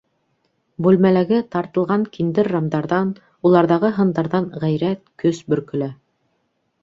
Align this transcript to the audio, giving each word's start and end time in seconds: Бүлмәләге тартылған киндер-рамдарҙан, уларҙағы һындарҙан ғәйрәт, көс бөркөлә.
Бүлмәләге 0.85 1.41
тартылған 1.55 2.05
киндер-рамдарҙан, 2.15 3.11
уларҙағы 3.49 3.93
һындарҙан 3.99 4.47
ғәйрәт, 4.63 5.03
көс 5.25 5.43
бөркөлә. 5.53 5.91